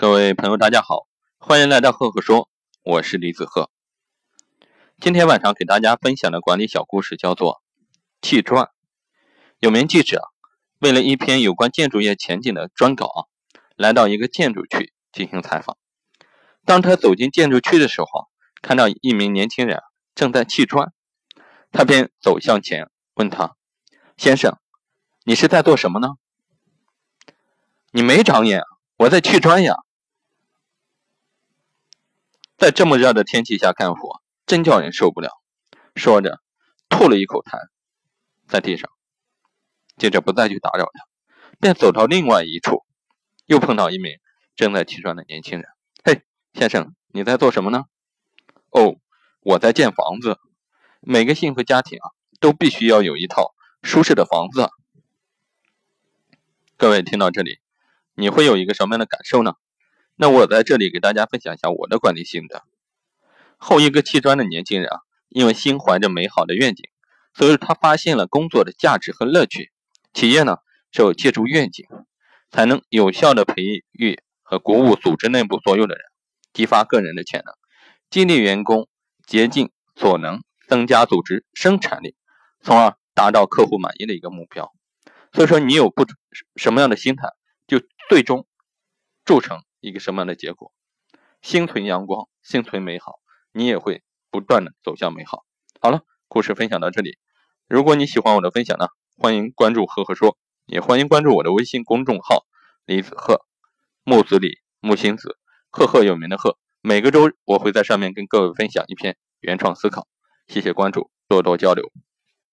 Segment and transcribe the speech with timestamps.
[0.00, 1.06] 各位朋友，大家好，
[1.36, 2.48] 欢迎来到赫赫说，
[2.82, 3.70] 我是李子赫。
[4.98, 7.56] 今天晚上给大家分享的管理小故事叫做
[8.26, 8.64] 《砌砖》。
[9.58, 10.22] 有名记者
[10.78, 13.28] 为了一篇有关建筑业前景的专稿，
[13.76, 15.76] 来到一个建筑区进行采访。
[16.64, 18.30] 当他走进建筑区的时候，
[18.62, 19.82] 看到一名年轻人
[20.14, 20.94] 正在砌砖，
[21.72, 23.54] 他便走向前问他
[24.16, 24.56] ：“先生，
[25.24, 26.14] 你是在做什么呢
[27.92, 28.62] ？”“你没长眼，
[28.96, 29.74] 我在砌砖呀。”
[32.60, 35.30] 在这么热的天气下干活，真叫人受不了。
[35.96, 36.42] 说着，
[36.90, 37.58] 吐了一口痰
[38.46, 38.90] 在地上，
[39.96, 41.06] 接着不再去打扰他，
[41.58, 42.84] 便走到另外一处，
[43.46, 44.18] 又碰到一名
[44.56, 45.70] 正在砌砖的年轻人。
[46.04, 46.20] “嘿，
[46.52, 47.84] 先生，你在做什么呢
[48.68, 48.96] ？”“哦，
[49.40, 50.38] 我在建房子。
[51.00, 54.68] 每个幸福家庭啊，都必须要有一套舒适的房子。”
[56.76, 57.60] 各位听到这里，
[58.16, 59.54] 你会有一个什么样的感受呢？
[60.16, 62.62] 那我在这里给大家分享一下我的管理心得。
[63.56, 66.88] 后一个砌砖的年轻人啊，因为心怀着美好的愿景，
[67.34, 69.70] 所以他发现了工作的价值和乐趣。
[70.12, 70.58] 企业呢，
[70.90, 71.86] 只有借助愿景，
[72.50, 76.04] 才能有效的培育和鼓舞组织内部所有的人，
[76.52, 77.54] 激发个人的潜能，
[78.10, 78.88] 激励员工
[79.26, 82.16] 竭尽所能，增加组织生产力，
[82.60, 84.72] 从而达到客户满意的一个目标。
[85.32, 86.04] 所以说，你有不
[86.56, 87.28] 什么样的心态，
[87.66, 88.46] 就最终
[89.24, 89.62] 铸成。
[89.80, 90.72] 一个什么样的结果？
[91.42, 93.20] 心存阳光，心存美好，
[93.52, 95.44] 你也会不断的走向美好。
[95.80, 97.18] 好了，故事分享到这里。
[97.66, 100.36] 如果你喜欢我的分享呢，欢迎关注赫赫说，
[100.66, 102.44] 也欢迎关注我的微信公众号
[102.84, 103.46] 李子赫，
[104.04, 105.38] 木子李，木星子，
[105.70, 106.58] 赫赫有名的赫。
[106.82, 110.06] 每个周我会在上面跟各位分享一篇原创思考。
[110.46, 111.90] 谢谢关注，多多交流。